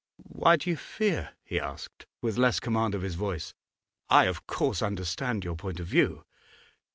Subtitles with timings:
[0.23, 3.53] 'Why do you fear?' he asked, with less command of his voice.
[4.09, 6.25] 'I of course understand your point of view.